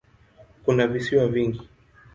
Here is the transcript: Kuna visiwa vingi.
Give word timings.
Kuna 0.65 0.87
visiwa 0.87 1.27
vingi. 1.27 1.69